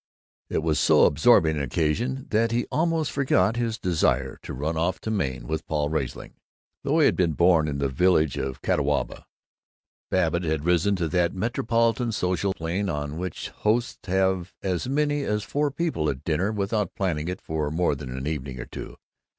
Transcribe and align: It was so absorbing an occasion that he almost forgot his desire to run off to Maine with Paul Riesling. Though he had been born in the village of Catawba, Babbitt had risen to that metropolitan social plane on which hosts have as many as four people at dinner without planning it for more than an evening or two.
It 0.49 0.63
was 0.63 0.79
so 0.79 1.05
absorbing 1.05 1.57
an 1.57 1.61
occasion 1.61 2.25
that 2.31 2.51
he 2.51 2.65
almost 2.71 3.11
forgot 3.11 3.55
his 3.55 3.77
desire 3.77 4.39
to 4.41 4.51
run 4.55 4.75
off 4.75 4.99
to 5.01 5.11
Maine 5.11 5.45
with 5.45 5.67
Paul 5.67 5.89
Riesling. 5.89 6.33
Though 6.83 6.97
he 6.97 7.05
had 7.05 7.15
been 7.15 7.33
born 7.33 7.67
in 7.67 7.77
the 7.77 7.87
village 7.87 8.35
of 8.35 8.63
Catawba, 8.63 9.27
Babbitt 10.09 10.41
had 10.43 10.65
risen 10.65 10.95
to 10.95 11.07
that 11.09 11.35
metropolitan 11.35 12.11
social 12.13 12.51
plane 12.55 12.89
on 12.89 13.19
which 13.19 13.49
hosts 13.49 14.07
have 14.07 14.55
as 14.63 14.89
many 14.89 15.21
as 15.23 15.43
four 15.43 15.69
people 15.69 16.09
at 16.09 16.23
dinner 16.23 16.51
without 16.51 16.95
planning 16.95 17.27
it 17.27 17.39
for 17.39 17.69
more 17.69 17.93
than 17.93 18.09
an 18.09 18.25
evening 18.25 18.59
or 18.59 18.65
two. 18.65 18.97